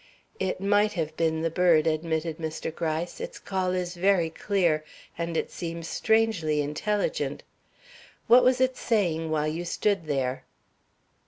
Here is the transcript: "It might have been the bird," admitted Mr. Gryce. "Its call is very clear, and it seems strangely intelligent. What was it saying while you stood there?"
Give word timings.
"It 0.39 0.59
might 0.59 0.93
have 0.93 1.15
been 1.15 1.43
the 1.43 1.51
bird," 1.51 1.85
admitted 1.85 2.39
Mr. 2.39 2.73
Gryce. 2.73 3.21
"Its 3.21 3.37
call 3.37 3.69
is 3.69 3.93
very 3.93 4.31
clear, 4.31 4.83
and 5.15 5.37
it 5.37 5.51
seems 5.51 5.87
strangely 5.87 6.59
intelligent. 6.59 7.43
What 8.25 8.43
was 8.43 8.59
it 8.59 8.75
saying 8.75 9.29
while 9.29 9.47
you 9.47 9.63
stood 9.63 10.07
there?" 10.07 10.43